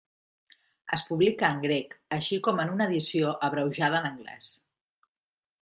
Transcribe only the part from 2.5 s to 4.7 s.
en una edició abreujada en anglès.